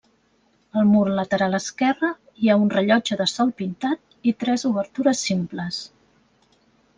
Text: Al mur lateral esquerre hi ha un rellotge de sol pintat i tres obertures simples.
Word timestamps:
Al 0.79 0.87
mur 0.91 1.01
lateral 1.19 1.57
esquerre 1.57 2.09
hi 2.45 2.49
ha 2.49 2.55
un 2.61 2.71
rellotge 2.77 3.19
de 3.19 3.27
sol 3.33 3.51
pintat 3.61 4.33
i 4.33 4.35
tres 4.45 4.65
obertures 4.71 5.23
simples. 5.29 5.79